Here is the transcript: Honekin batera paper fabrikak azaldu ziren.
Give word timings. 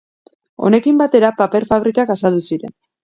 Honekin 0.69 0.97
batera 1.01 1.31
paper 1.43 1.67
fabrikak 1.73 2.13
azaldu 2.15 2.43
ziren. 2.49 2.75